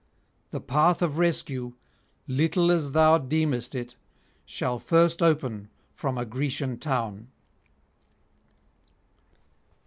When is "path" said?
0.59-1.03